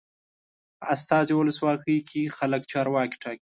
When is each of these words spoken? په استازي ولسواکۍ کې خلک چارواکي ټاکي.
په 0.79 0.85
استازي 0.95 1.33
ولسواکۍ 1.35 1.97
کې 2.09 2.33
خلک 2.37 2.61
چارواکي 2.71 3.17
ټاکي. 3.21 3.29